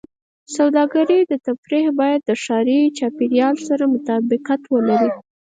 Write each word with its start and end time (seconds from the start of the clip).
سوداګرۍ 0.55 1.21
او 1.29 1.37
تفریح 1.47 1.85
باید 1.99 2.21
د 2.25 2.31
ښاري 2.43 2.79
چاپېریال 2.97 3.55
سره 3.67 3.83
مطابقت 3.93 4.61
ولري. 4.73 5.11